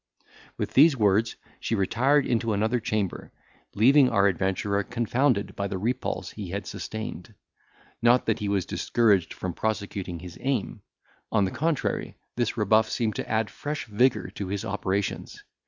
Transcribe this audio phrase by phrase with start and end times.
[0.57, 3.31] With these words she retired into another chamber,
[3.75, 7.35] leaving our adventurer confounded by the repulse he had sustained.
[8.01, 13.29] Not that he was discouraged from prosecuting his aim—on the contrary, this rebuff seemed to
[13.29, 15.43] add fresh vigour to his operations.